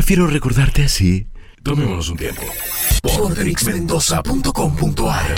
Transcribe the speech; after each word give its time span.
prefiero 0.00 0.26
recordarte 0.26 0.84
así. 0.84 1.26
Tomémonos 1.62 2.08
un 2.08 2.16
tiempo. 2.16 2.40
Pontemixmendoza.com.ar 3.02 5.34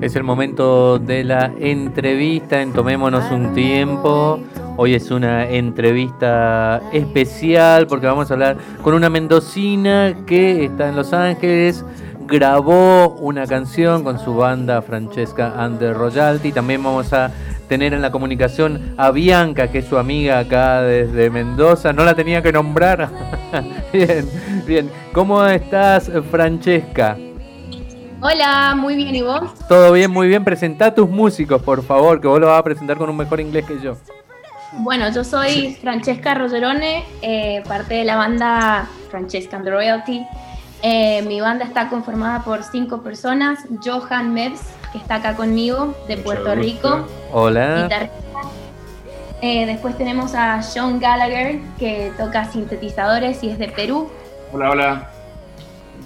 Es 0.00 0.14
el 0.14 0.22
momento 0.22 1.00
de 1.00 1.24
la 1.24 1.52
entrevista 1.58 2.62
en 2.62 2.72
Tomémonos 2.72 3.32
un 3.32 3.52
tiempo. 3.52 4.38
Hoy 4.76 4.94
es 4.94 5.10
una 5.10 5.50
entrevista 5.50 6.80
especial 6.92 7.88
porque 7.88 8.06
vamos 8.06 8.30
a 8.30 8.34
hablar 8.34 8.58
con 8.82 8.94
una 8.94 9.10
mendocina 9.10 10.18
que 10.24 10.66
está 10.66 10.88
en 10.88 10.94
Los 10.94 11.12
Ángeles, 11.12 11.84
grabó 12.30 13.16
una 13.16 13.46
canción 13.46 14.04
con 14.04 14.18
su 14.18 14.36
banda 14.36 14.80
Francesca 14.82 15.52
Under 15.58 15.94
Royalty. 15.94 16.52
También 16.52 16.82
vamos 16.82 17.12
a 17.12 17.30
tener 17.68 17.92
en 17.92 18.00
la 18.00 18.10
comunicación 18.10 18.94
a 18.96 19.10
Bianca, 19.10 19.68
que 19.68 19.78
es 19.78 19.86
su 19.86 19.98
amiga 19.98 20.38
acá 20.38 20.82
desde 20.82 21.28
Mendoza. 21.28 21.92
No 21.92 22.04
la 22.04 22.14
tenía 22.14 22.40
que 22.40 22.52
nombrar. 22.52 23.10
bien, 23.92 24.30
bien. 24.64 24.90
¿Cómo 25.12 25.44
estás, 25.44 26.10
Francesca? 26.30 27.18
Hola, 28.22 28.74
muy 28.76 28.96
bien, 28.96 29.14
¿y 29.14 29.22
vos? 29.22 29.52
Todo 29.68 29.92
bien, 29.92 30.10
muy 30.10 30.28
bien. 30.28 30.44
Presenta 30.44 30.94
tus 30.94 31.08
músicos, 31.08 31.60
por 31.62 31.82
favor, 31.82 32.20
que 32.20 32.28
vos 32.28 32.38
lo 32.38 32.46
vas 32.46 32.60
a 32.60 32.64
presentar 32.64 32.96
con 32.96 33.10
un 33.10 33.16
mejor 33.16 33.40
inglés 33.40 33.64
que 33.66 33.80
yo. 33.80 33.96
Bueno, 34.72 35.10
yo 35.12 35.24
soy 35.24 35.74
Francesca 35.80 36.34
Rogerone, 36.34 37.04
eh, 37.22 37.62
parte 37.66 37.94
de 37.94 38.04
la 38.04 38.14
banda 38.14 38.88
Francesca 39.10 39.56
and 39.56 39.64
the 39.64 39.70
Royalty. 39.72 40.24
Eh, 40.82 41.22
mi 41.22 41.40
banda 41.40 41.64
está 41.64 41.88
conformada 41.88 42.42
por 42.42 42.62
cinco 42.62 43.02
personas. 43.02 43.60
Johan 43.84 44.32
Mebs, 44.32 44.62
que 44.92 44.98
está 44.98 45.16
acá 45.16 45.36
conmigo, 45.36 45.94
de 46.08 46.16
Puerto 46.16 46.54
Rico. 46.54 47.06
Hola. 47.32 47.88
Eh, 49.42 49.66
después 49.66 49.96
tenemos 49.96 50.34
a 50.34 50.62
Sean 50.62 50.98
Gallagher, 50.98 51.60
que 51.78 52.12
toca 52.18 52.44
sintetizadores 52.44 53.42
y 53.42 53.50
es 53.50 53.58
de 53.58 53.68
Perú. 53.68 54.10
Hola, 54.52 54.70
hola. 54.70 55.10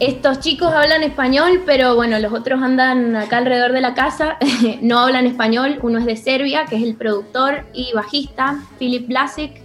Estos 0.00 0.40
chicos 0.40 0.72
hablan 0.72 1.04
español, 1.04 1.62
pero 1.64 1.94
bueno, 1.94 2.18
los 2.18 2.32
otros 2.32 2.60
andan 2.60 3.14
acá 3.14 3.38
alrededor 3.38 3.72
de 3.72 3.80
la 3.80 3.94
casa, 3.94 4.38
no 4.82 4.98
hablan 4.98 5.26
español. 5.26 5.78
Uno 5.82 6.00
es 6.00 6.06
de 6.06 6.16
Serbia, 6.16 6.64
que 6.64 6.76
es 6.76 6.82
el 6.82 6.96
productor 6.96 7.64
y 7.72 7.92
bajista, 7.92 8.58
Philip 8.78 9.06
Blasic, 9.06 9.63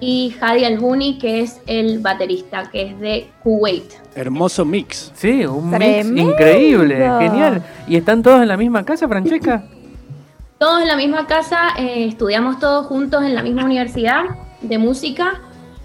y 0.00 0.34
Hadi 0.40 0.64
Albuni, 0.64 1.18
que 1.18 1.40
es 1.40 1.60
el 1.66 1.98
baterista, 1.98 2.70
que 2.70 2.82
es 2.82 3.00
de 3.00 3.30
Kuwait. 3.42 3.84
Hermoso 4.14 4.64
mix. 4.64 5.12
Sí, 5.14 5.44
un 5.44 5.70
mix 5.70 6.06
increíble, 6.06 6.96
genial. 7.20 7.62
¿Y 7.86 7.96
están 7.96 8.22
todos 8.22 8.42
en 8.42 8.48
la 8.48 8.56
misma 8.56 8.84
casa, 8.84 9.08
Francesca? 9.08 9.64
Todos 10.58 10.82
en 10.82 10.88
la 10.88 10.96
misma 10.96 11.28
casa, 11.28 11.68
eh, 11.78 12.06
estudiamos 12.08 12.58
todos 12.58 12.86
juntos 12.86 13.22
en 13.22 13.36
la 13.36 13.44
misma 13.44 13.64
universidad 13.64 14.24
de 14.60 14.76
música 14.76 15.40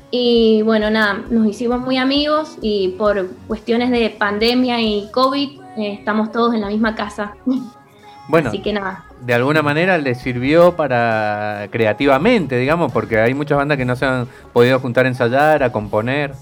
y 0.10 0.64
bueno, 0.64 0.90
nada, 0.90 1.24
nos 1.30 1.48
hicimos 1.48 1.80
muy 1.80 1.98
amigos 1.98 2.58
y 2.60 2.90
por 2.98 3.30
cuestiones 3.48 3.92
de 3.92 4.10
pandemia 4.10 4.82
y 4.82 5.10
COVID 5.12 5.62
eh, 5.78 5.94
estamos 5.94 6.32
todos 6.32 6.56
en 6.56 6.62
la 6.62 6.70
misma 6.70 6.96
casa. 6.96 7.36
Bueno, 8.28 8.50
Así 8.50 8.62
que 8.62 8.72
nada. 8.72 9.04
de 9.22 9.34
alguna 9.34 9.62
manera 9.62 9.98
le 9.98 10.16
sirvió 10.16 10.76
para 10.76 11.68
creativamente, 11.72 12.58
digamos, 12.58 12.92
porque 12.92 13.20
hay 13.20 13.34
muchas 13.34 13.58
bandas 13.58 13.78
que 13.78 13.86
no 13.86 13.96
se 13.96 14.06
han 14.06 14.28
podido 14.54 14.80
juntar 14.80 15.06
a 15.06 15.10
ensayar, 15.10 15.62
a 15.64 15.72
componer. 15.72 16.34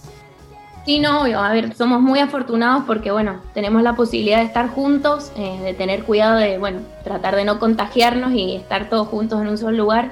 Sí, 0.85 0.99
no, 0.99 1.21
obvio. 1.21 1.39
A 1.39 1.51
ver, 1.53 1.75
somos 1.75 2.01
muy 2.01 2.19
afortunados 2.19 2.83
porque, 2.87 3.11
bueno, 3.11 3.39
tenemos 3.53 3.83
la 3.83 3.93
posibilidad 3.93 4.39
de 4.39 4.45
estar 4.45 4.67
juntos, 4.69 5.31
eh, 5.37 5.59
de 5.63 5.73
tener 5.73 6.03
cuidado 6.03 6.37
de, 6.37 6.57
bueno, 6.57 6.79
tratar 7.03 7.35
de 7.35 7.45
no 7.45 7.59
contagiarnos 7.59 8.31
y 8.33 8.55
estar 8.55 8.89
todos 8.89 9.07
juntos 9.07 9.41
en 9.41 9.47
un 9.47 9.57
solo 9.57 9.77
lugar. 9.77 10.11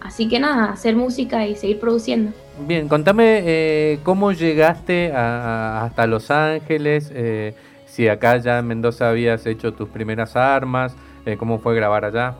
Así 0.00 0.28
que 0.28 0.40
nada, 0.40 0.72
hacer 0.72 0.96
música 0.96 1.46
y 1.46 1.56
seguir 1.56 1.80
produciendo. 1.80 2.32
Bien, 2.66 2.88
contame 2.88 3.42
eh, 3.44 3.98
cómo 4.02 4.32
llegaste 4.32 5.12
hasta 5.12 6.06
Los 6.06 6.30
Ángeles, 6.30 7.10
eh, 7.14 7.54
si 7.86 8.08
acá 8.08 8.36
ya 8.38 8.58
en 8.60 8.66
Mendoza 8.66 9.10
habías 9.10 9.44
hecho 9.46 9.72
tus 9.74 9.88
primeras 9.88 10.36
armas, 10.36 10.94
cómo 11.36 11.58
fue 11.58 11.74
grabar 11.74 12.04
allá. 12.04 12.36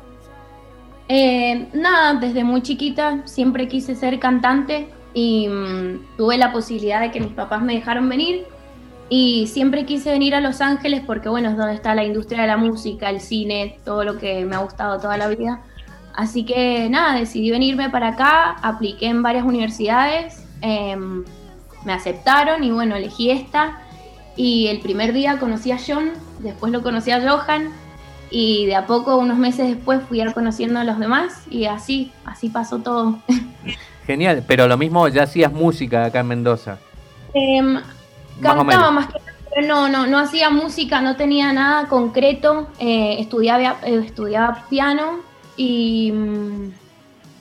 nada, 1.74 2.14
desde 2.14 2.44
muy 2.44 2.62
chiquita 2.62 3.22
siempre 3.26 3.68
quise 3.68 3.94
ser 3.94 4.18
cantante 4.18 4.88
y 5.14 5.48
mm, 5.48 6.16
tuve 6.16 6.38
la 6.38 6.52
posibilidad 6.52 7.00
de 7.00 7.10
que 7.10 7.20
mis 7.20 7.32
papás 7.32 7.60
me 7.62 7.74
dejaron 7.74 8.08
venir 8.08 8.46
y 9.08 9.46
siempre 9.46 9.86
quise 9.86 10.10
venir 10.10 10.34
a 10.34 10.40
Los 10.40 10.60
Ángeles 10.60 11.02
porque 11.06 11.28
bueno, 11.28 11.50
es 11.50 11.56
donde 11.56 11.74
está 11.74 11.94
la 11.94 12.04
industria 12.04 12.42
de 12.42 12.48
la 12.48 12.56
música, 12.56 13.08
el 13.08 13.20
cine, 13.20 13.78
todo 13.84 14.04
lo 14.04 14.18
que 14.18 14.44
me 14.44 14.56
ha 14.56 14.58
gustado 14.58 15.00
toda 15.00 15.16
la 15.16 15.28
vida. 15.28 15.62
Así 16.14 16.44
que 16.44 16.88
nada, 16.90 17.18
decidí 17.18 17.50
venirme 17.50 17.90
para 17.90 18.08
acá, 18.08 18.56
apliqué 18.62 19.06
en 19.06 19.22
varias 19.22 19.44
universidades, 19.44 20.44
em, 20.60 21.24
me 21.84 21.92
aceptaron 21.92 22.64
y 22.64 22.70
bueno, 22.70 22.96
elegí 22.96 23.30
esta. 23.30 23.80
Y 24.36 24.66
el 24.66 24.80
primer 24.80 25.12
día 25.12 25.38
conocí 25.38 25.72
a 25.72 25.78
John, 25.84 26.10
después 26.40 26.70
lo 26.70 26.82
conocí 26.82 27.10
a 27.10 27.20
Johan 27.20 27.72
y 28.30 28.66
de 28.66 28.76
a 28.76 28.86
poco, 28.86 29.16
unos 29.16 29.38
meses 29.38 29.68
después, 29.68 30.00
fui 30.08 30.20
a 30.20 30.32
conociendo 30.32 30.78
a 30.80 30.84
los 30.84 30.98
demás 30.98 31.42
y 31.50 31.64
así, 31.66 32.12
así 32.24 32.48
pasó 32.48 32.78
todo. 32.78 33.18
Genial, 34.06 34.44
pero 34.46 34.66
lo 34.68 34.76
mismo, 34.76 35.08
ya 35.08 35.24
hacías 35.24 35.52
música 35.52 36.06
acá 36.06 36.20
en 36.20 36.28
Mendoza. 36.28 36.78
Em, 37.34 37.78
cantaba 38.40 38.90
más 38.90 39.06
que 39.08 39.18
pero 39.54 39.66
no, 39.66 39.88
no, 39.88 40.06
no 40.06 40.18
hacía 40.18 40.50
música, 40.50 41.00
no 41.00 41.16
tenía 41.16 41.52
nada 41.52 41.88
concreto, 41.88 42.68
eh, 42.78 43.16
estudiaba, 43.18 43.78
eh, 43.84 44.02
estudiaba 44.04 44.64
piano 44.68 45.20
y 45.56 46.12
mm, 46.12 46.72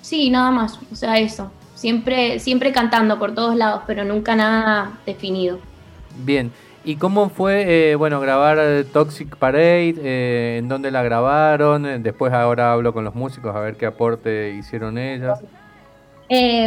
sí, 0.02 0.30
nada 0.30 0.52
más, 0.52 0.80
o 0.92 0.96
sea, 0.96 1.20
eso. 1.20 1.52
Siempre, 1.76 2.40
siempre 2.40 2.72
cantando 2.72 3.20
por 3.20 3.36
todos 3.36 3.56
lados, 3.56 3.84
pero 3.86 4.04
nunca 4.04 4.36
nada 4.36 4.98
definido. 5.06 5.60
Bien. 6.24 6.52
¿Y 6.84 6.96
cómo 6.96 7.30
fue, 7.30 7.92
eh, 7.92 7.96
bueno, 7.96 8.20
grabar 8.20 8.58
eh, 8.60 8.84
Toxic 8.86 9.36
Parade? 9.36 9.96
Eh, 9.98 10.58
¿En 10.60 10.70
dónde 10.70 10.90
la 10.92 11.04
grabaron? 11.04 12.02
Después 12.02 12.32
ahora 12.32 12.72
hablo 12.72 12.94
con 12.94 13.04
los 13.04 13.14
músicos 13.14 13.56
a 13.56 13.60
ver 13.60 13.76
qué 13.76 13.86
aporte 13.86 14.56
hicieron 14.58 14.98
ellas. 14.98 15.40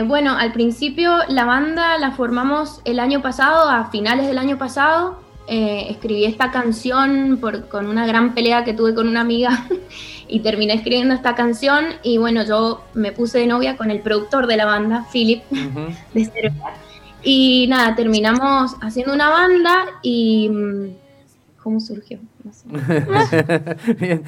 bueno, 0.06 0.37
al 0.37 0.53
principio 0.53 1.16
la 1.28 1.44
banda 1.44 1.97
la 1.98 2.10
formamos 2.12 2.82
el 2.84 3.00
año 3.00 3.22
pasado, 3.22 3.69
a 3.69 3.91
finales 3.91 4.26
del 4.26 4.38
año 4.38 4.59
pasado. 4.59 5.21
escribí 5.47 6.25
esta 6.27 6.50
canción 6.50 7.38
por, 7.41 7.69
con 7.69 7.87
una 7.87 8.06
gran 8.06 8.34
pelea 8.34 8.65
que 8.65 8.75
tuve 8.75 8.94
con 8.94 9.09
una 9.09 9.22
amiga 9.22 9.66
y 10.28 10.41
terminé 10.41 10.75
escribiendo 10.75 11.15
esta 11.15 11.34
canción 11.34 11.87
y 12.03 12.19
bueno, 12.19 12.44
yo 12.44 12.84
me 12.94 13.12
puse 13.12 13.38
de 13.38 13.47
novia 13.47 13.77
con 13.77 13.91
el 13.91 14.00
productor 14.00 14.47
de 14.47 14.56
la 14.56 14.66
banda, 14.66 15.06
Philip, 15.10 15.42
de 15.50 16.25
Serbia. 16.25 16.75
Y 17.23 17.67
nada, 17.69 17.95
terminamos 17.95 18.77
haciendo 18.81 19.15
una 19.15 19.31
banda 19.31 19.87
y... 20.03 20.49
Mm, 20.49 21.01
¿Cómo 21.63 21.79
surgió? 21.79 22.19
Bien. 23.99 24.25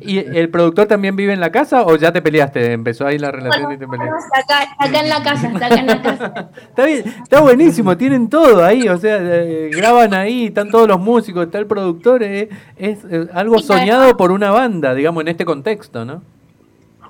¿Y 0.00 0.18
el 0.18 0.48
productor 0.48 0.86
también 0.86 1.14
vive 1.16 1.34
en 1.34 1.40
la 1.40 1.52
casa 1.52 1.82
o 1.82 1.96
ya 1.96 2.12
te 2.12 2.22
peleaste? 2.22 2.72
Empezó 2.72 3.06
ahí 3.06 3.18
la 3.18 3.30
relación 3.30 3.72
y 3.72 3.76
te 3.76 3.86
peleaste. 3.86 4.40
Está 4.40 4.58
acá, 4.86 5.00
en 5.00 5.08
la 5.08 5.22
casa, 5.22 5.48
está 5.48 5.66
acá 5.66 5.74
en 5.76 5.86
la 5.86 6.02
casa. 6.02 6.50
está 6.68 6.86
bien, 6.86 7.04
está 7.22 7.40
buenísimo, 7.40 7.96
tienen 7.98 8.30
todo 8.30 8.64
ahí, 8.64 8.88
o 8.88 8.96
sea, 8.96 9.18
eh, 9.20 9.70
graban 9.70 10.14
ahí, 10.14 10.46
están 10.46 10.70
todos 10.70 10.88
los 10.88 10.98
músicos, 10.98 11.44
está 11.44 11.58
el 11.58 11.66
productor, 11.66 12.22
eh, 12.22 12.48
es 12.76 13.00
eh, 13.10 13.28
algo 13.34 13.58
soñado 13.58 14.16
por 14.16 14.32
una 14.32 14.50
banda, 14.50 14.94
digamos, 14.94 15.20
en 15.20 15.28
este 15.28 15.44
contexto, 15.44 16.06
¿no? 16.06 16.22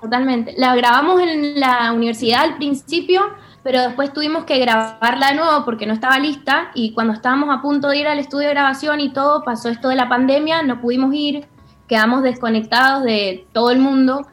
Totalmente. 0.00 0.54
La 0.56 0.74
grabamos 0.74 1.20
en 1.22 1.60
la 1.60 1.92
universidad 1.92 2.42
al 2.42 2.56
principio 2.56 3.22
pero 3.62 3.80
después 3.82 4.12
tuvimos 4.12 4.44
que 4.44 4.58
grabarla 4.58 5.28
de 5.28 5.36
nuevo 5.36 5.64
porque 5.64 5.86
no 5.86 5.92
estaba 5.92 6.18
lista 6.18 6.70
y 6.74 6.92
cuando 6.92 7.12
estábamos 7.12 7.54
a 7.54 7.62
punto 7.62 7.88
de 7.88 7.98
ir 7.98 8.06
al 8.08 8.18
estudio 8.18 8.48
de 8.48 8.54
grabación 8.54 9.00
y 9.00 9.12
todo, 9.12 9.44
pasó 9.44 9.68
esto 9.68 9.88
de 9.88 9.96
la 9.96 10.08
pandemia, 10.08 10.62
no 10.62 10.80
pudimos 10.80 11.14
ir, 11.14 11.46
quedamos 11.86 12.22
desconectados 12.22 13.04
de 13.04 13.46
todo 13.52 13.70
el 13.70 13.78
mundo 13.78 14.26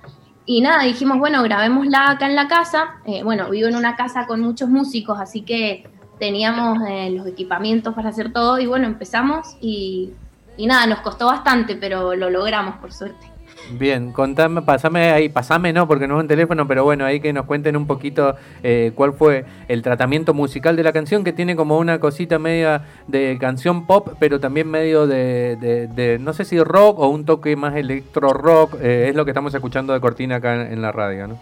y 0.45 0.61
nada, 0.61 0.83
dijimos, 0.83 1.19
bueno, 1.19 1.43
grabémosla 1.43 2.09
acá 2.09 2.25
en 2.25 2.35
la 2.35 2.47
casa, 2.47 2.95
eh, 3.05 3.23
bueno, 3.23 3.49
vivo 3.49 3.67
en 3.67 3.75
una 3.75 3.95
casa 3.95 4.25
con 4.25 4.41
muchos 4.41 4.67
músicos, 4.67 5.19
así 5.19 5.41
que 5.41 5.87
teníamos 6.17 6.79
eh, 6.89 7.11
los 7.11 7.27
equipamientos 7.27 7.93
para 7.93 8.09
hacer 8.09 8.33
todo 8.33 8.59
y 8.59 8.65
bueno, 8.65 8.87
empezamos 8.87 9.57
y, 9.61 10.11
y 10.57 10.65
nada, 10.65 10.87
nos 10.87 11.01
costó 11.01 11.27
bastante, 11.27 11.75
pero 11.75 12.15
lo 12.15 12.29
logramos 12.31 12.77
por 12.77 12.91
suerte. 12.91 13.31
Bien, 13.71 14.11
contame, 14.11 14.61
pasame 14.63 15.11
ahí, 15.11 15.29
pasame 15.29 15.71
no, 15.73 15.87
porque 15.87 16.07
no 16.07 16.17
es 16.17 16.21
un 16.21 16.27
teléfono, 16.27 16.67
pero 16.67 16.83
bueno, 16.83 17.05
ahí 17.05 17.19
que 17.19 17.31
nos 17.33 17.45
cuenten 17.45 17.75
un 17.75 17.85
poquito 17.85 18.35
eh, 18.63 18.91
cuál 18.95 19.13
fue 19.13 19.45
el 19.67 19.81
tratamiento 19.81 20.33
musical 20.33 20.75
de 20.75 20.83
la 20.83 20.91
canción, 20.91 21.23
que 21.23 21.33
tiene 21.33 21.55
como 21.55 21.77
una 21.77 21.99
cosita 21.99 22.39
media 22.39 22.85
de 23.07 23.37
canción 23.39 23.85
pop, 23.85 24.09
pero 24.19 24.39
también 24.39 24.69
medio 24.69 25.05
de, 25.05 26.17
no 26.19 26.33
sé 26.33 26.45
si 26.45 26.61
rock 26.63 26.99
o 26.99 27.09
un 27.09 27.25
toque 27.25 27.55
más 27.55 27.75
electro 27.75 28.33
rock, 28.33 28.75
eh, 28.81 29.07
es 29.09 29.15
lo 29.15 29.25
que 29.25 29.31
estamos 29.31 29.53
escuchando 29.53 29.93
de 29.93 29.99
cortina 29.99 30.37
acá 30.37 30.69
en, 30.69 30.81
la 30.81 30.91
radio, 30.91 31.27
¿no? 31.27 31.39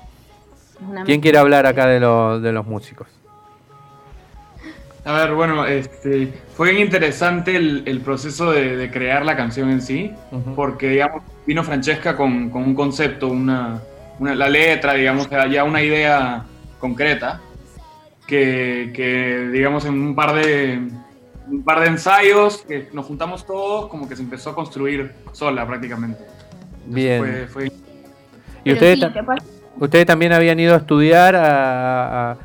¿Quién 1.06 1.22
quiere 1.22 1.38
hablar 1.38 1.66
acá 1.66 1.88
de, 1.88 2.00
de 2.00 2.52
los 2.52 2.68
músicos? 2.68 3.08
A 5.08 5.14
ver, 5.14 5.36
bueno, 5.36 5.66
este, 5.66 6.34
fue 6.54 6.72
bien 6.72 6.84
interesante 6.84 7.56
el, 7.56 8.02
proceso 8.04 8.52
de, 8.52 8.92
crear 8.92 9.26
la 9.26 9.38
canción 9.38 9.70
en 9.70 9.82
sí, 9.82 10.12
porque, 10.54 10.90
digamos, 10.90 11.24
vino 11.46 11.64
Francesca 11.64 12.18
con, 12.18 12.52
un 12.54 12.76
concepto, 12.76 13.30
una, 13.30 13.82
la 14.20 14.50
letra, 14.50 14.96
digamos, 14.96 15.30
ya 15.50 15.64
una 15.64 15.82
idea 15.82 16.44
concreta, 16.78 17.40
que, 18.28 19.50
digamos, 19.54 19.86
en 19.86 19.94
un 19.94 20.14
par 20.14 20.34
de 20.36 20.90
un 21.50 21.64
par 21.64 21.80
de 21.80 21.88
ensayos, 21.88 22.66
que 22.68 22.90
nos 22.92 23.06
juntamos 23.06 23.46
todos, 23.46 23.88
como 23.88 24.10
que 24.10 24.18
se 24.18 24.24
empezó 24.24 24.50
a 24.50 24.56
construir 24.56 25.14
sola 25.32 25.66
prácticamente. 25.66 26.26
Bien. 26.86 27.48
¿Y 28.66 28.74
ustedes, 28.74 29.00
ustedes 29.80 30.06
también 30.06 30.34
habían 30.34 30.60
ido 30.60 30.74
a 30.74 30.78
estudiar 30.80 31.34
a 31.38 32.32
a 32.32 32.38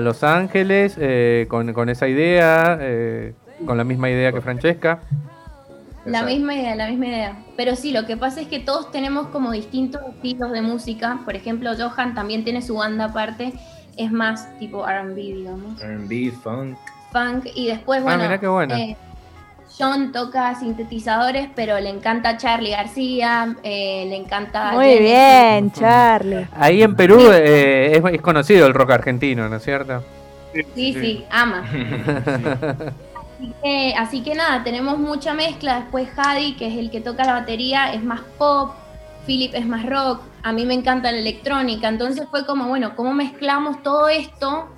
Los 0.00 0.24
Ángeles 0.24 0.96
eh, 0.98 1.46
con, 1.48 1.88
esa 1.88 2.08
idea, 2.08 2.78
eh, 2.80 3.34
con 3.64 3.76
la 3.76 3.84
misma 3.84 4.10
idea 4.10 4.32
que 4.32 4.40
Francesca. 4.40 5.00
La 6.04 6.22
misma 6.22 6.54
idea, 6.54 6.74
la 6.74 6.88
misma 6.88 7.06
idea. 7.06 7.36
Pero 7.56 7.76
sí, 7.76 7.92
lo 7.92 8.06
que 8.06 8.16
pasa 8.16 8.40
es 8.40 8.48
que 8.48 8.60
todos 8.60 8.90
tenemos 8.90 9.28
como 9.28 9.52
distintos 9.52 10.00
estilos 10.08 10.52
de 10.52 10.62
música. 10.62 11.20
Por 11.24 11.36
ejemplo, 11.36 11.70
Johan 11.78 12.14
también 12.14 12.44
tiene 12.44 12.62
su 12.62 12.76
banda 12.76 13.06
aparte. 13.06 13.52
Es 13.96 14.10
más 14.10 14.58
tipo 14.58 14.86
RB, 14.86 15.14
digamos. 15.14 15.80
RB, 15.80 16.32
funk. 16.32 16.78
Funk. 17.12 17.46
Y 17.54 17.66
después, 17.66 18.00
ah, 18.06 18.16
bueno. 18.16 18.40
qué 18.40 18.46
bueno. 18.46 18.74
Eh, 18.74 18.96
John 19.76 20.12
toca 20.12 20.54
sintetizadores, 20.54 21.48
pero 21.54 21.78
le 21.78 21.90
encanta 21.90 22.36
Charlie 22.36 22.70
García, 22.70 23.56
eh, 23.62 24.06
le 24.08 24.16
encanta... 24.16 24.72
Muy 24.72 24.98
bien, 24.98 25.70
Charlie. 25.72 26.46
Ahí 26.56 26.82
en 26.82 26.96
Perú 26.96 27.18
eh, 27.32 28.00
es, 28.12 28.20
conocido 28.22 28.66
el 28.66 28.74
rock 28.74 28.92
argentino, 28.92 29.48
¿no 29.48 29.56
es 29.56 29.62
cierto? 29.62 30.02
Sí, 30.74 30.94
sí, 30.94 31.24
ama. 31.30 31.64
así, 33.98 34.22
que, 34.22 34.34
nada, 34.34 34.64
tenemos 34.64 34.98
mucha 34.98 35.34
mezcla. 35.34 35.80
Después 35.80 36.08
Hadi, 36.16 36.54
que 36.54 36.68
es 36.68 36.78
el 36.78 36.90
que 36.90 37.00
toca 37.00 37.24
la 37.24 37.34
batería, 37.34 37.92
es 37.92 38.02
más 38.02 38.20
pop. 38.38 38.72
Philip 39.26 39.54
es 39.54 39.66
más 39.66 39.84
rock. 39.84 40.22
A 40.42 40.52
mí 40.52 40.64
me 40.64 40.74
encanta 40.74 41.12
la 41.12 41.18
electrónica. 41.18 41.88
Entonces 41.88 42.26
fue 42.30 42.46
como, 42.46 42.66
bueno, 42.68 42.96
¿cómo 42.96 43.12
mezclamos 43.12 43.82
todo 43.82 44.08
esto 44.08 44.68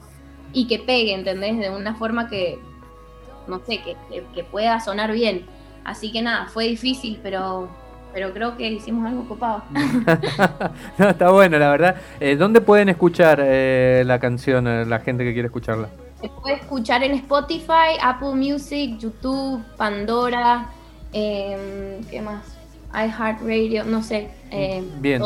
y 0.53 0.67
que 0.67 0.81
pegue, 0.81 1.15
¿entendés? 1.15 1.59
De 1.59 1.71
una 1.71 1.95
forma 1.95 2.29
que, 2.29 2.59
no 3.51 3.61
sé, 3.67 3.81
que, 3.83 4.45
pueda 4.45 4.81
sonar 4.81 5.13
bien. 5.13 5.47
Así 5.85 6.13
que 6.13 6.23
nada, 6.23 6.47
fue 6.47 6.67
difícil, 6.67 7.19
pero, 7.23 7.69
pero 8.13 8.33
creo 8.33 8.57
que 8.57 8.69
hicimos 8.69 9.07
algo 9.07 9.27
copado. 9.27 9.63
no, 10.99 11.09
está 11.09 11.31
bueno, 11.31 11.59
la 11.59 11.71
verdad. 11.71 11.97
Eh, 12.21 12.37
¿Dónde 12.37 12.61
pueden 12.61 12.89
escuchar 12.89 13.41
eh, 13.43 14.03
la 14.07 14.19
canción, 14.19 14.67
eh, 14.67 14.85
la 14.87 15.01
gente 15.01 15.25
que 15.25 15.33
quiere 15.33 15.47
escucharla? 15.47 15.89
Se 16.21 16.29
puede 16.29 16.57
escuchar 16.57 17.03
en 17.03 17.13
Spotify, 17.13 17.97
Apple 18.01 18.35
Music, 18.35 18.99
YouTube, 18.99 19.63
Pandora, 19.77 20.67
¿qué 21.13 22.23
más? 22.23 22.60
iHeartRadio, 22.93 23.85
no 23.85 24.03
sé. 24.03 24.29
Eh, 24.51 24.83
Bien. 24.99 25.23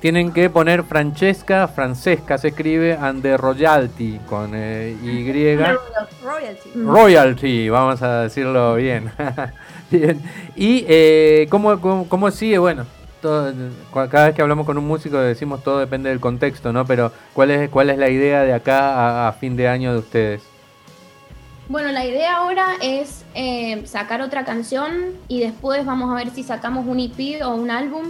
Tienen 0.00 0.32
que 0.32 0.50
poner 0.50 0.82
Francesca, 0.84 1.66
Francesca 1.68 2.36
se 2.36 2.48
escribe, 2.48 2.94
and 2.94 3.22
the 3.22 3.36
royalty 3.36 4.20
con 4.28 4.52
eh, 4.54 4.96
Y. 5.02 5.56
Royalty. 6.22 6.70
Royalty, 6.74 7.68
vamos 7.70 8.02
a 8.02 8.22
decirlo 8.22 8.74
bien. 8.74 9.10
bien. 9.90 10.20
Y 10.56 10.84
eh, 10.88 11.46
¿cómo, 11.50 11.80
cómo, 11.80 12.30
sigue? 12.30 12.58
Bueno, 12.58 12.84
cada 13.22 14.26
vez 14.26 14.34
que 14.34 14.42
hablamos 14.42 14.66
con 14.66 14.76
un 14.76 14.86
músico 14.86 15.18
decimos 15.18 15.62
todo 15.62 15.78
depende 15.78 16.10
del 16.10 16.20
contexto, 16.20 16.72
¿no? 16.72 16.84
Pero 16.84 17.12
¿cuál 17.32 17.50
es, 17.50 17.70
cuál 17.70 17.88
es 17.88 17.96
la 17.96 18.10
idea 18.10 18.42
de 18.42 18.52
acá 18.52 19.26
a 19.26 19.32
fin 19.32 19.56
de 19.56 19.68
año 19.68 19.92
de 19.94 19.98
ustedes? 20.00 20.42
Bueno, 21.68 21.92
la 21.92 22.04
idea 22.04 22.36
ahora 22.36 22.76
es 22.82 23.17
eh, 23.40 23.86
sacar 23.86 24.20
otra 24.20 24.44
canción 24.44 24.90
y 25.28 25.38
después 25.38 25.86
vamos 25.86 26.10
a 26.10 26.14
ver 26.14 26.30
si 26.30 26.42
sacamos 26.42 26.88
un 26.88 26.98
EP 26.98 27.40
o 27.44 27.54
un 27.54 27.70
álbum. 27.70 28.06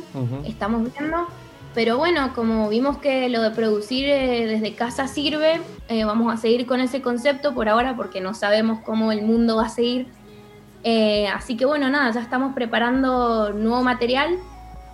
Estamos 0.46 0.90
viendo. 0.90 1.26
Pero 1.74 1.98
bueno, 1.98 2.32
como 2.34 2.70
vimos 2.70 2.96
que 2.96 3.28
lo 3.28 3.42
de 3.42 3.50
producir 3.50 4.08
eh, 4.08 4.46
desde 4.46 4.74
casa 4.74 5.06
sirve, 5.06 5.60
eh, 5.88 6.04
vamos 6.06 6.32
a 6.32 6.38
seguir 6.38 6.64
con 6.64 6.80
ese 6.80 7.02
concepto 7.02 7.52
por 7.52 7.68
ahora 7.68 7.94
porque 7.94 8.22
no 8.22 8.32
sabemos 8.32 8.80
cómo 8.80 9.12
el 9.12 9.20
mundo 9.20 9.56
va 9.56 9.66
a 9.66 9.68
seguir. 9.68 10.06
así 11.34 11.58
que 11.58 11.66
bueno, 11.66 11.90
nada, 11.90 12.10
ya 12.10 12.22
estamos 12.22 12.54
preparando 12.54 13.52
nuevo 13.52 13.82
material 13.82 14.38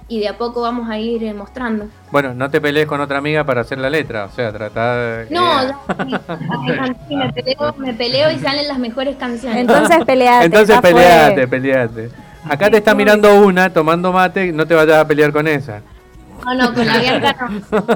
y 0.08 0.20
de 0.20 0.28
a 0.28 0.36
poco 0.36 0.60
vamos 0.60 0.88
a 0.90 0.98
ir 0.98 1.24
eh, 1.24 1.32
mostrando. 1.32 1.86
Bueno, 2.10 2.34
no 2.34 2.50
te 2.50 2.60
pelees 2.60 2.86
con 2.86 3.00
otra 3.00 3.18
amiga 3.18 3.44
para 3.44 3.62
hacer 3.62 3.78
la 3.78 3.88
letra, 3.88 4.26
o 4.26 4.30
sea, 4.30 4.52
trata 4.52 4.96
de... 4.96 5.30
No, 5.30 5.60
me, 7.08 7.32
peleo, 7.32 7.74
me 7.78 7.94
peleo 7.94 8.30
y 8.30 8.38
salen 8.38 8.68
las 8.68 8.78
mejores 8.78 9.16
canciones. 9.16 9.60
Entonces 9.60 10.04
peleate. 10.04 10.44
Entonces 10.44 10.80
peleate, 10.80 11.48
peleate. 11.48 12.10
Acá 12.48 12.70
te 12.70 12.76
está 12.76 12.94
mirando 12.94 13.42
una 13.42 13.72
tomando 13.72 14.12
mate, 14.12 14.52
no 14.52 14.66
te 14.66 14.74
vayas 14.74 14.98
a 14.98 15.06
pelear 15.06 15.32
con 15.32 15.48
esa. 15.48 15.80
No, 16.44 16.54
no, 16.54 16.74
con 16.74 16.86
la 16.86 16.98
Bianca 16.98 17.36
no. 17.40 17.86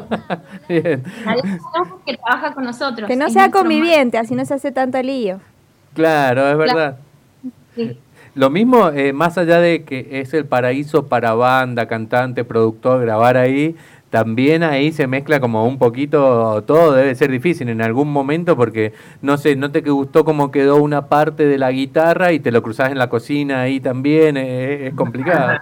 Bien. 0.69 1.05
La 1.27 1.35
no 1.35 2.03
que 2.07 2.17
trabaja 2.17 2.55
con 2.55 2.65
nosotros. 2.65 3.07
Que 3.07 3.17
no 3.17 3.29
sea 3.29 3.51
conviviente, 3.51 4.17
así 4.17 4.35
no 4.35 4.45
se 4.47 4.55
hace 4.55 4.73
tanto 4.73 5.03
lío. 5.03 5.41
Claro, 5.93 6.51
es 6.51 6.57
verdad. 6.57 6.97
Sí. 7.75 7.99
Lo 8.39 8.51
mismo, 8.51 8.91
eh, 8.91 9.13
más 9.13 9.37
allá 9.37 9.59
de 9.59 9.83
que 9.83 10.21
es 10.21 10.33
el 10.33 10.47
paraíso 10.47 11.09
para 11.09 11.35
banda, 11.35 11.89
cantante, 11.89 12.45
productor, 12.45 13.01
grabar 13.01 13.37
ahí, 13.37 13.75
también 14.11 14.63
ahí 14.63 14.93
se 14.93 15.09
mezcla 15.09 15.41
como 15.41 15.67
un 15.67 15.77
poquito 15.77 16.63
todo, 16.63 16.93
debe 16.93 17.17
ser 17.17 17.33
difícil 17.33 17.69
en 17.69 17.83
algún 17.83 18.13
momento 18.13 18.57
porque 18.57 18.93
no 19.23 19.39
sé, 19.39 19.57
no 19.57 19.73
te 19.73 19.81
gustó 19.81 20.25
cómo 20.25 20.53
quedó 20.53 20.77
una 20.77 21.09
parte 21.09 21.47
de 21.47 21.59
la 21.59 21.73
guitarra 21.73 22.31
y 22.31 22.39
te 22.39 22.53
lo 22.53 22.63
cruzas 22.63 22.93
en 22.93 22.99
la 22.99 23.09
cocina 23.09 23.63
ahí 23.63 23.81
también, 23.81 24.37
eh, 24.37 24.87
es, 24.87 24.95
complicado. 24.95 25.59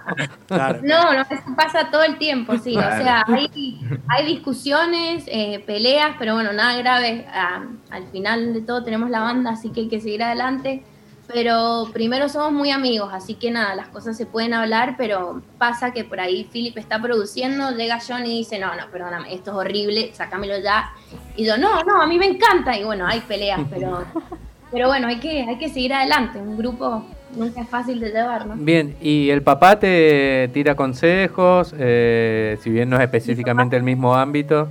No, 0.83 1.13
no, 1.13 1.21
eso 1.21 1.55
pasa 1.55 1.89
todo 1.89 2.03
el 2.03 2.19
tiempo, 2.19 2.59
sí, 2.59 2.77
o 2.77 2.81
sea, 2.81 3.23
hay, 3.25 3.79
hay 4.07 4.25
discusiones, 4.27 5.23
eh, 5.25 5.63
peleas, 5.65 6.11
pero 6.19 6.35
bueno, 6.35 6.53
nada 6.53 6.77
grave, 6.77 7.25
ah, 7.33 7.63
al 7.89 8.05
final 8.11 8.53
de 8.53 8.61
todo 8.61 8.83
tenemos 8.83 9.09
la 9.09 9.21
banda, 9.21 9.49
así 9.49 9.71
que 9.71 9.81
hay 9.81 9.87
que 9.87 9.99
seguir 9.99 10.21
adelante 10.21 10.83
pero 11.27 11.89
primero 11.91 12.29
somos 12.29 12.53
muy 12.53 12.71
amigos, 12.71 13.09
así 13.13 13.35
que 13.35 13.51
nada, 13.51 13.75
las 13.75 13.89
cosas 13.89 14.15
se 14.15 14.25
pueden 14.25 14.53
hablar, 14.53 14.95
pero 14.97 15.41
pasa 15.57 15.91
que 15.91 16.05
por 16.05 16.19
ahí 16.19 16.47
Philip 16.51 16.77
está 16.77 17.01
produciendo, 17.01 17.71
llega 17.71 17.99
John 18.05 18.25
y 18.25 18.37
dice, 18.37 18.57
no, 18.59 18.73
no, 18.75 18.89
perdóname, 18.91 19.33
esto 19.33 19.51
es 19.51 19.57
horrible, 19.57 20.11
sácamelo 20.13 20.57
ya. 20.59 20.89
Y 21.35 21.45
yo, 21.45 21.57
no, 21.57 21.83
no, 21.83 22.01
a 22.01 22.07
mí 22.07 22.17
me 22.17 22.27
encanta. 22.27 22.77
Y 22.77 22.83
bueno, 22.85 23.05
hay 23.05 23.19
peleas, 23.21 23.59
pero, 23.69 24.05
pero 24.71 24.87
bueno, 24.87 25.07
hay 25.07 25.19
que, 25.19 25.43
hay 25.43 25.57
que 25.57 25.69
seguir 25.69 25.93
adelante. 25.93 26.39
Un 26.39 26.57
grupo 26.57 27.05
nunca 27.35 27.61
es 27.61 27.69
fácil 27.69 27.99
de 27.99 28.09
llevar, 28.09 28.45
¿no? 28.47 28.55
Bien, 28.55 28.95
y 29.01 29.29
el 29.29 29.41
papá 29.41 29.79
te 29.79 30.49
tira 30.53 30.75
consejos, 30.75 31.75
eh, 31.77 32.57
si 32.61 32.69
bien 32.69 32.89
no 32.89 32.95
es 32.95 33.03
específicamente 33.03 33.75
el 33.75 33.83
mismo 33.83 34.15
ámbito. 34.15 34.69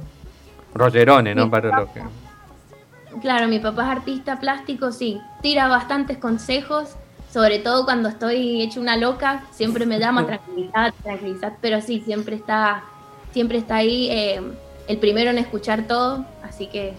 Rogerone, 0.75 1.35
¿no? 1.35 1.51
Para 1.51 1.81
lo 1.81 1.93
que... 1.93 2.01
Claro, 3.21 3.49
mi 3.49 3.59
papá 3.59 3.85
es 3.85 3.99
artista 3.99 4.39
plástico, 4.39 4.93
sí. 4.93 5.21
Tira 5.43 5.69
bastantes 5.69 6.19
consejos, 6.19 6.97
sobre 7.33 7.59
todo 7.59 7.85
cuando 7.85 8.09
estoy 8.09 8.63
hecho 8.63 8.81
una 8.81 8.97
loca, 8.97 9.45
siempre 9.53 9.87
me 9.87 9.99
llama 9.99 10.27
tranquilidad, 10.27 10.93
tranquilidad, 11.03 11.53
pero 11.61 11.81
sí, 11.81 12.01
siempre 12.05 12.37
está, 12.37 12.85
siempre 13.33 13.59
está 13.59 13.77
ahí, 13.77 14.09
eh, 14.11 14.41
el 14.89 14.99
primero 14.99 15.31
en 15.31 15.39
escuchar 15.39 15.87
todo, 15.87 16.25
así 16.43 16.67
que 16.67 16.95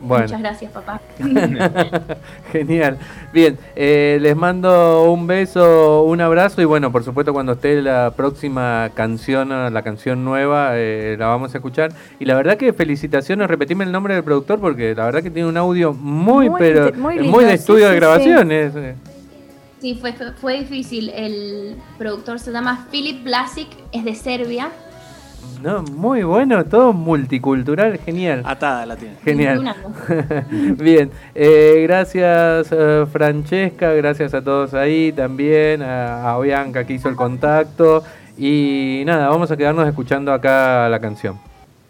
Muchas 0.00 0.40
gracias, 0.40 0.70
papá. 0.72 1.00
Genial. 2.52 2.98
Bien, 3.32 3.58
eh, 3.74 4.18
les 4.20 4.36
mando 4.36 5.10
un 5.10 5.26
beso, 5.26 6.04
un 6.04 6.20
abrazo 6.20 6.62
y 6.62 6.64
bueno, 6.64 6.92
por 6.92 7.04
supuesto 7.04 7.32
cuando 7.32 7.52
esté 7.52 7.82
la 7.82 8.12
próxima 8.16 8.90
canción, 8.94 9.48
la 9.72 9.82
canción 9.82 10.24
nueva, 10.24 10.70
eh, 10.74 11.16
la 11.18 11.26
vamos 11.26 11.54
a 11.54 11.58
escuchar. 11.58 11.92
Y 12.20 12.26
la 12.26 12.34
verdad 12.34 12.56
que 12.56 12.72
felicitaciones, 12.72 13.48
repetime 13.48 13.84
el 13.84 13.92
nombre 13.92 14.14
del 14.14 14.24
productor 14.24 14.60
porque 14.60 14.94
la 14.94 15.04
verdad 15.06 15.22
que 15.22 15.30
tiene 15.30 15.48
un 15.48 15.56
audio 15.56 15.92
muy, 15.92 16.48
pero 16.58 16.92
muy, 16.94 17.44
de 17.44 17.54
estudio 17.54 17.88
de 17.88 17.96
grabaciones. 17.96 18.72
Sí, 19.80 19.96
fue, 20.00 20.12
fue 20.40 20.60
difícil. 20.60 21.10
El 21.10 21.76
productor 21.98 22.40
se 22.40 22.52
llama 22.52 22.86
Filip 22.90 23.24
Blasic, 23.24 23.68
es 23.92 24.04
de 24.04 24.14
Serbia. 24.14 24.70
No, 25.62 25.82
muy 25.82 26.22
bueno, 26.22 26.64
todo 26.66 26.92
multicultural, 26.92 27.98
genial. 27.98 28.42
Atada 28.44 28.86
la 28.86 28.96
tiene. 28.96 29.16
Genial. 29.24 29.74
Bien, 30.78 31.10
eh, 31.34 31.80
gracias 31.82 32.68
eh, 32.70 33.06
Francesca, 33.10 33.92
gracias 33.92 34.34
a 34.34 34.42
todos 34.42 34.74
ahí 34.74 35.12
también, 35.12 35.82
a, 35.82 36.32
a 36.32 36.38
Bianca 36.38 36.84
que 36.84 36.94
hizo 36.94 37.08
el 37.08 37.16
contacto. 37.16 38.04
Y 38.36 39.02
nada, 39.04 39.28
vamos 39.28 39.50
a 39.50 39.56
quedarnos 39.56 39.88
escuchando 39.88 40.32
acá 40.32 40.88
la 40.88 41.00
canción. 41.00 41.47